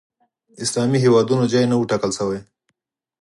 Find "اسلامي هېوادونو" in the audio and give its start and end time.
0.63-1.43